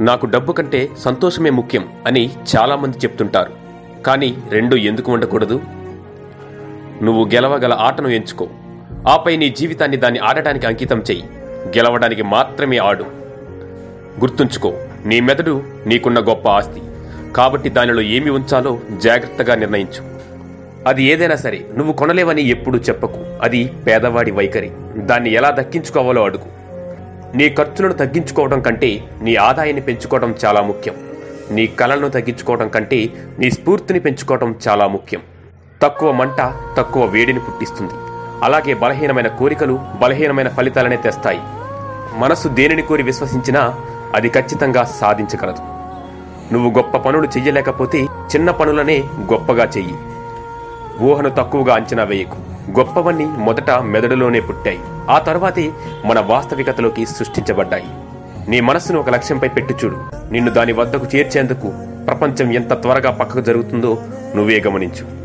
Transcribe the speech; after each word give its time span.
నాకు 0.00 0.26
డబ్బు 0.26 0.52
కంటే 0.52 0.88
సంతోషమే 0.98 1.50
ముఖ్యం 1.50 1.88
అని 2.06 2.30
చాలామంది 2.56 2.98
చెప్తుంటారు. 2.98 3.52
కానీ 4.02 4.36
రెండు 4.50 4.76
ఎందుకు 4.76 5.12
ఉండకూడదు? 5.12 5.60
నువ్వు 7.02 7.24
గెలవగల 7.24 7.72
ఆటను 7.72 8.08
ఎంచుకో. 8.08 8.48
ఆపై 9.08 9.36
నీ 9.36 9.48
జీవితాన్ని 9.48 9.96
దాన్ని 9.96 10.20
ఆడటానికి 10.20 10.66
అంకితం 10.66 11.00
చెయ్యి. 11.00 11.24
గెలవడానికి 11.78 12.22
మాత్రమే 12.22 12.76
ఆడు. 12.76 13.02
గుర్తుంచుకో 14.20 14.74
నీ 15.06 15.20
మెదడు 15.20 15.62
నీకున్న 15.86 16.18
గొప్ప 16.18 16.48
ఆస్తి. 16.48 16.82
కాబట్టి 17.36 17.68
దానిలో 17.68 18.00
ఏమి 18.00 18.30
ఉంచాలో 18.30 18.80
జాగ్రత్తగా 18.98 19.54
నిర్ణయించు. 19.54 20.16
అది 20.86 21.04
ఏదైనా 21.04 21.36
సరే 21.36 21.66
నువ్వు 21.76 21.92
కొనలేవని 21.92 22.42
ఎప్పుడూ 22.48 22.78
చెప్పకు. 22.78 23.24
అది 23.42 23.72
పేదవాడి 23.86 24.30
వైఖరి. 24.30 24.70
దాన్ని 24.96 25.32
ఎలా 25.32 25.50
దక్కించుకోవాలో 25.50 26.24
అడుగు. 26.24 26.55
నీ 27.36 27.48
ఖర్చులను 27.48 27.92
తగ్గించుకోవడం 27.92 28.60
కంటే 28.60 29.08
నీ 29.22 29.36
ఆదాయాన్ని 29.36 29.82
పెంచుకోవడం 29.82 30.34
చాలా 30.44 30.60
ముఖ్యం. 30.60 30.94
నీ 31.50 31.66
కళలను 31.66 32.08
తగ్గించుకోవడం 32.08 32.68
కంటే 32.68 33.12
నీ 33.38 33.50
స్ఫూర్తిని 33.50 34.00
పెంచుకోవడం 34.00 34.54
చాలా 34.68 34.86
ముఖ్యం. 34.86 35.20
తక్కువ 35.82 36.12
మంట 36.12 36.52
తక్కువ 36.78 37.04
వేడిని 37.04 37.38
పుట్టిస్తుంది. 37.38 37.92
అలాగే 38.42 38.74
బలహీనమైన 38.74 39.26
కోరికలు 39.26 39.80
బలహీనమైన 39.98 40.48
ఫలితాలనే 40.48 40.96
తెస్తాయి. 40.96 41.40
మనసు 42.14 42.48
దేనిని 42.48 42.82
కోరి 42.82 43.02
విశ్వసించినా 43.02 43.74
అది 44.14 44.28
ఖచ్చితంగా 44.28 44.84
సాధించగలదు. 44.84 45.62
నువ్వు 46.52 46.70
గొప్ప 46.70 46.96
పనులు 46.96 47.26
చెయ్యలేకపోతే 47.26 48.02
చిన్న 48.04 48.50
పనులనే 48.50 48.98
గొప్పగా 49.32 49.64
చెయ్యి. 49.64 49.94
ఊహను 51.04 51.30
తక్కువగా 51.30 51.74
అంచనా 51.74 52.04
వేయకు. 52.04 52.55
గొప్పవన్నీ 52.70 53.24
మొదట 53.24 53.70
మెదడులోనే 53.70 54.40
పుట్టాయి. 54.40 54.78
ఆ 55.10 55.18
తర్వాతే 55.18 55.70
మన 56.04 56.20
వాస్తవికతలోకి 56.20 57.06
సృష్టించబడ్డాయి. 57.06 57.84
నీ 58.48 58.60
మనస్సును 58.60 59.00
ఒక 59.00 59.10
లక్ష్యంపై 59.10 59.48
పెట్టి 59.48 59.74
చూడు. 59.84 59.96
నిన్ను 60.32 60.50
దాని 60.50 60.72
వద్దకు 60.72 61.16
చేర్చేందుకు 61.16 61.72
ప్రపంచం 62.06 62.52
ఎంత 62.52 62.72
త్వరగా 62.72 63.10
పక్కకు 63.10 63.40
జరుగుతుందో 63.40 64.02
నువ్వే 64.34 64.62
గమనించు. 64.66 65.16